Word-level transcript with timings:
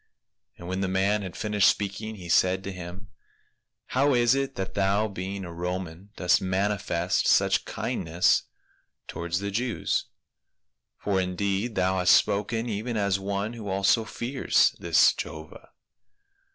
And 0.57 0.67
when 0.67 0.81
the 0.81 0.87
man 0.87 1.21
had 1.21 1.35
finished 1.37 1.69
speaking 1.69 2.15
he 2.15 2.27
said 2.27 2.63
to 2.63 2.71
him," 2.71 3.09
How 3.95 4.15
is 4.15 4.33
it 4.33 4.55
that 4.55 4.73
thou 4.73 5.07
being 5.07 5.45
a 5.45 5.53
Roman 5.53 6.09
dost 6.15 6.41
manifest 6.41 7.27
such 7.27 7.65
kindness 7.65 8.45
towards 9.07 9.41
the 9.41 9.51
Jews? 9.51 10.05
for 10.97 11.21
indeed 11.21 11.75
thou 11.75 11.99
hast 11.99 12.15
spoken 12.15 12.67
even 12.67 12.97
as 12.97 13.19
one 13.19 13.53
who 13.53 13.69
also 13.69 14.03
fears 14.03 14.75
this 14.79 15.13
Jehovah." 15.13 15.69